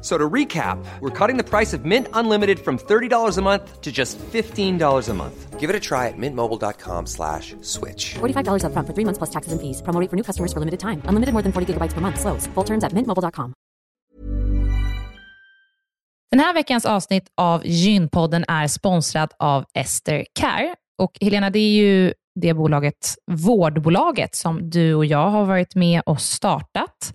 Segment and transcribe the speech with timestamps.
[0.00, 3.90] So to recap, we're cutting the price of Mint Unlimited from $30 a month to
[3.90, 5.58] just $15 a month.
[5.58, 8.14] Give it a try at mintmobile.com slash switch.
[8.20, 9.82] $45 up front for three months plus taxes and fees.
[9.82, 11.02] Promo rate for new customers for limited time.
[11.06, 12.20] Unlimited more than 40 gigabytes per month.
[12.20, 12.46] Slows.
[12.54, 13.54] Full terms at mintmobile.com.
[16.30, 20.74] Den här veckans avsnitt av Gynpodden är sponsrad av Ester Care.
[20.98, 26.02] Och Helena, det är ju det bolaget, vårdbolaget, som du och jag har varit med
[26.06, 27.14] och startat,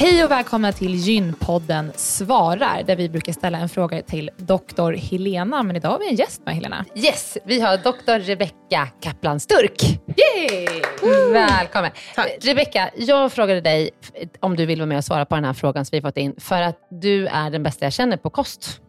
[0.00, 5.62] Hej och välkomna till Gynpodden svarar, där vi brukar ställa en fråga till doktor Helena.
[5.62, 6.84] Men idag har vi en gäst med Helena.
[6.94, 9.82] Yes, vi har doktor Rebecka Kaplan Sturk.
[10.06, 10.82] Yay!
[11.32, 11.90] Välkommen.
[12.40, 13.90] Rebecka, jag frågade dig
[14.40, 16.34] om du vill vara med och svara på den här frågan som vi fått in,
[16.38, 18.80] för att du är den bästa jag känner på kost.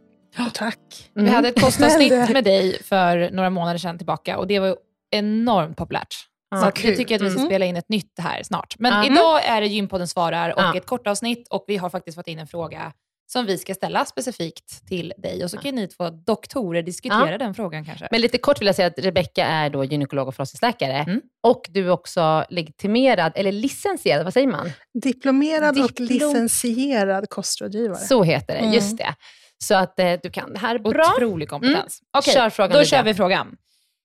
[0.54, 0.78] Tack.
[1.16, 1.26] Mm.
[1.26, 4.76] Vi hade ett kostavsnitt med dig för några månader sedan tillbaka och det var
[5.12, 6.31] enormt populärt.
[6.60, 7.50] Så att jag tycker att vi ska mm.
[7.50, 8.76] spela in ett nytt här snart.
[8.80, 9.14] Men mm.
[9.14, 12.40] idag är det Gympodden svarar och ett kort avsnitt och vi har faktiskt fått in
[12.40, 12.94] en fråga
[13.32, 15.44] som vi ska ställa specifikt till dig.
[15.44, 17.38] Och så kan ni två doktorer diskutera ja.
[17.38, 18.08] den frågan kanske.
[18.12, 20.98] Men lite kort vill jag säga att Rebecka är då gynekolog och förlossningsläkare.
[20.98, 21.22] Mm.
[21.44, 24.72] Och du är också legitimerad, eller licensierad, vad säger man?
[24.94, 28.00] Diplomerad Diplom och licensierad kostrådgivare.
[28.00, 28.74] Så heter det, mm.
[28.74, 29.16] just det.
[29.64, 31.14] Så att eh, du kan det här bra.
[31.18, 32.02] Otrolig kompetens.
[32.02, 32.20] Mm.
[32.20, 32.90] Okej, kör frågan då lite.
[32.90, 33.56] kör vi frågan.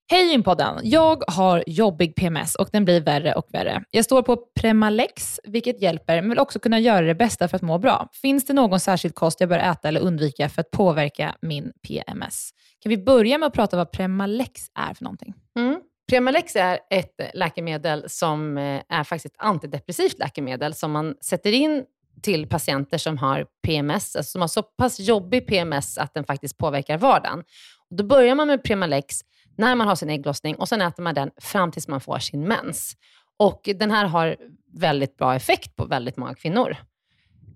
[0.09, 0.81] Hej Gympodden!
[0.83, 3.85] Jag har jobbig PMS och den blir värre och värre.
[3.91, 7.63] Jag står på Premalex, vilket hjälper, men vill också kunna göra det bästa för att
[7.63, 8.09] må bra.
[8.13, 12.51] Finns det någon särskild kost jag bör äta eller undvika för att påverka min PMS?
[12.83, 15.35] Kan vi börja med att prata vad Premalex är för någonting?
[15.59, 15.81] Mm.
[16.09, 21.85] Premalex är ett läkemedel som eh, är faktiskt ett antidepressivt läkemedel som man sätter in
[22.23, 26.59] till patienter som har PMS, alltså som har så pass jobbig PMS att den faktiskt
[26.59, 27.45] påverkar vardagen.
[27.91, 29.21] Då börjar man med Premalex
[29.57, 32.49] när man har sin ägglossning och sen äter man den fram tills man får sin
[32.49, 32.97] mens.
[33.37, 34.37] Och Den här har
[34.73, 36.77] väldigt bra effekt på väldigt många kvinnor.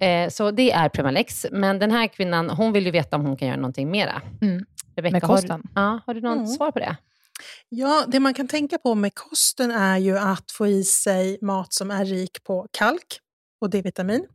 [0.00, 1.46] Eh, så det är Premalex.
[1.52, 4.22] Men den här kvinnan hon vill ju veta om hon kan göra någonting mera.
[4.42, 4.64] Mm.
[4.96, 5.62] Rebecca, Med har du- kosten?
[5.74, 6.46] Ja, har du något Mm.
[6.46, 6.96] svar på det?
[7.68, 11.72] Ja, det man kan tänka på med kosten är ju att få i sig mat
[11.72, 13.18] som är rik på kalk
[13.60, 14.26] och D-vitamin.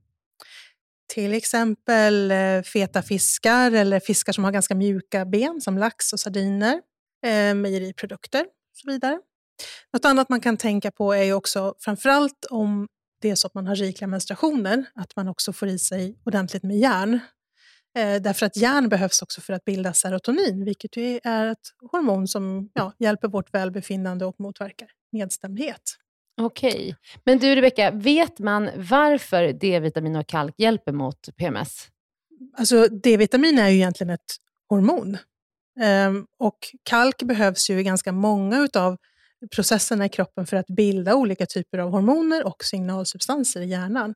[1.14, 6.20] Till exempel eh, feta fiskar eller fiskar som har ganska mjuka ben som lax och
[6.20, 6.82] sardiner,
[7.26, 9.20] eh, mejeriprodukter och så vidare.
[9.94, 12.88] Något annat man kan tänka på är också, framförallt om
[13.22, 16.64] det är så att man har rikliga menstruationer, att man också får i sig ordentligt
[16.64, 17.20] med järn.
[17.98, 22.70] Eh, därför att järn behövs också för att bilda serotonin, vilket är ett hormon som
[22.74, 25.82] ja, hjälper vårt välbefinnande och motverkar nedstämdhet.
[26.42, 26.96] Okej.
[27.24, 31.88] Men du Rebecka, vet man varför D-vitamin och kalk hjälper mot PMS?
[32.58, 34.36] Alltså D-vitamin är ju egentligen ett
[34.70, 35.18] hormon.
[35.80, 38.98] Ehm, och kalk behövs ju i ganska många av
[39.56, 44.16] processerna i kroppen för att bilda olika typer av hormoner och signalsubstanser i hjärnan.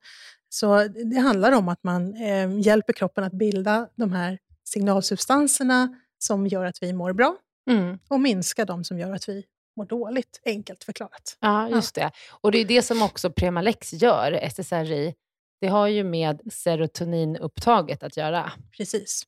[0.50, 6.48] Så det handlar om att man eh, hjälper kroppen att bilda de här signalsubstanserna som
[6.48, 7.36] gör att vi mår bra
[7.70, 8.00] Mm.
[8.10, 9.44] och minska de som gör att vi
[9.78, 11.38] mår dåligt, enkelt förklarat.
[11.40, 12.12] Ja, just det.
[12.42, 15.14] Och det är det som också Premalex gör, SSRI.
[15.62, 18.52] Det har ju med serotoninupptaget att göra.
[18.78, 19.24] Precis.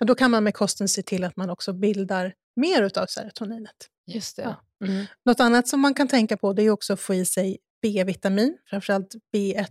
[0.00, 3.88] Och då kan man med kosten se till att man också bildar mer utav serotoninet.
[4.06, 4.56] Just det.
[4.84, 5.06] Mm.
[5.24, 8.58] Något annat som man kan tänka på det är också att få i sig B-vitamin,
[8.70, 9.66] framförallt B1,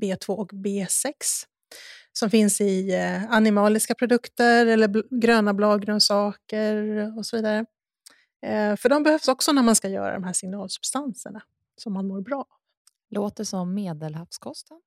[0.00, 1.12] B2 och B6
[2.12, 6.76] som finns i eh, animaliska produkter eller gröna bladgrönsaker
[7.18, 7.66] och så vidare.
[8.46, 11.42] Eh, för de behövs också när man ska göra de här signalsubstanserna
[11.76, 12.46] som man mår bra av.
[13.10, 14.80] Låter som medelhavskosten.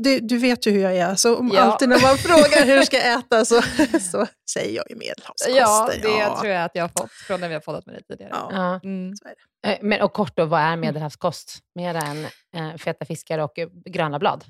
[0.00, 1.60] Du, du vet ju hur jag är, så om Ja.
[1.60, 3.62] alltid när man frågar hur jag ska äta så,
[4.00, 5.54] så säger jag ju medelhavskosten.
[5.56, 8.02] Ja, det tror jag att jag har fått från när vi har poddat med dig
[8.02, 8.30] tidigare.
[8.34, 8.48] Ja.
[8.52, 8.80] Ja.
[8.84, 9.16] Mm.
[9.16, 9.72] Så är det.
[9.72, 11.58] Eh, Men, och kort då, vad är medelhavskost?
[11.74, 12.24] Mer än
[12.56, 13.52] eh, feta fiskar och
[13.84, 14.44] gröna blad?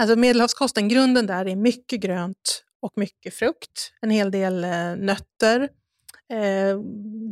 [0.00, 3.92] Alltså medelhavskosten, grunden där är mycket grönt och mycket frukt.
[4.00, 5.68] En hel del eh, nötter.
[6.32, 6.78] Eh,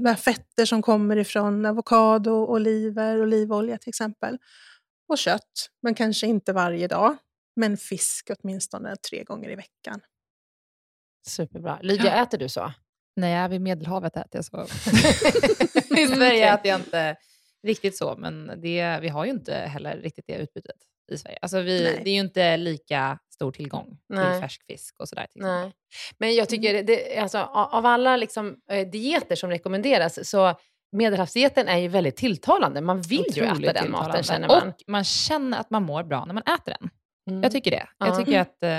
[0.02, 4.38] med fetter som kommer ifrån avokado, oliver, olivolja till exempel.
[5.08, 7.16] Och kött, men kanske inte varje dag.
[7.60, 10.00] Men fisk åtminstone tre gånger i veckan.
[11.26, 11.78] Superbra.
[11.82, 12.72] Lydia, äter du så?
[13.16, 14.56] När jag är vid Medelhavet äter jag så.
[16.00, 17.16] I Sverige äter jag inte
[17.66, 20.76] riktigt så, men det, vi har ju inte heller riktigt det utbytet
[21.12, 21.38] i Sverige.
[21.42, 22.00] Alltså vi, Nej.
[22.04, 24.32] det är ju inte lika stor tillgång Nej.
[24.32, 25.26] till färsk fisk och sådär.
[25.34, 25.72] Nej.
[26.18, 30.54] Men jag tycker, det, alltså, av alla liksom, eh, dieter som rekommenderas, så
[30.92, 32.80] medelhavsdieten är ju väldigt tilltalande.
[32.80, 34.68] Man vill ju äta Otroligt den maten, känner man.
[34.68, 36.90] Och man känner att man mår bra när man äter den.
[37.30, 37.42] Mm.
[37.42, 37.86] Jag tycker det.
[37.98, 38.06] Ja.
[38.06, 38.70] Jag tycker att, eh,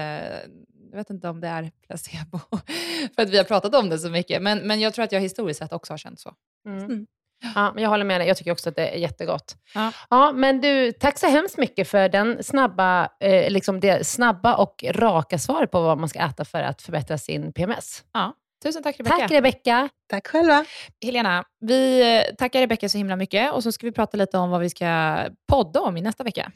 [0.91, 2.39] jag vet inte om det är placebo,
[3.15, 5.21] för att vi har pratat om det så mycket, men, men jag tror att jag
[5.21, 6.33] historiskt sett också har känt så.
[6.67, 6.83] Mm.
[6.83, 7.07] Mm.
[7.55, 8.27] Ja, men jag håller med dig.
[8.27, 9.55] Jag tycker också att det är jättegott.
[9.73, 9.91] Ja.
[10.09, 14.83] Ja, men du, tack så hemskt mycket för den snabba, eh, liksom det snabba och
[14.89, 18.03] raka svaret på vad man ska äta för att förbättra sin PMS.
[18.13, 18.33] Ja.
[18.63, 19.17] Tusen tack Rebecka.
[19.17, 19.89] Tack Rebecka.
[20.09, 20.65] Tack själva!
[21.05, 24.49] Helena, vi eh, tackar Rebecka så himla mycket och så ska vi prata lite om
[24.49, 25.19] vad vi ska
[25.51, 26.51] podda om i nästa vecka.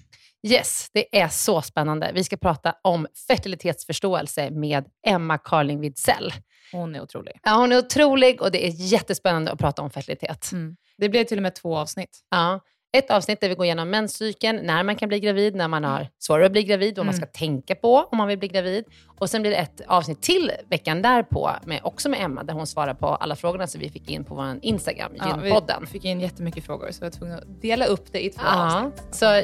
[0.46, 2.12] Yes, det är så spännande.
[2.14, 6.34] Vi ska prata om fertilitetsförståelse med Emma Carling Widsell.
[6.72, 7.40] Hon är otrolig.
[7.44, 10.52] Ja, hon är otrolig och det är jättespännande att prata om fertilitet.
[10.52, 10.76] Mm.
[10.98, 12.20] Det blir till och med två avsnitt.
[12.30, 12.60] Ja.
[12.98, 16.08] Ett avsnitt där vi går igenom menscykeln, när man kan bli gravid, när man har
[16.20, 18.86] svårare att bli gravid, vad man ska tänka på om man vill bli gravid.
[19.20, 22.68] Och sen blir det ett avsnitt till veckan därpå, med, också med Emma, där hon
[22.68, 25.82] svarar på alla frågorna som vi fick in på vår Instagram, Ja, Gynpodden.
[25.82, 28.42] vi fick in jättemycket frågor så jag var tvungen att dela upp det i två
[28.46, 29.04] Ja, avsnitt.
[29.12, 29.42] så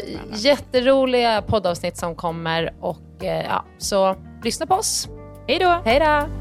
[0.48, 5.08] jätteroliga poddavsnitt som kommer och eh, ja, så lyssna på oss.
[5.48, 5.82] Hej då!
[5.86, 6.41] Hej då!